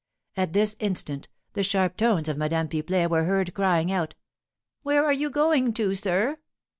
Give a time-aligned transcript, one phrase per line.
[0.35, 4.15] At this instant, the sharp tones of Madame Pipelet were heard crying out,
[4.81, 6.39] "Where are you going to, sir?"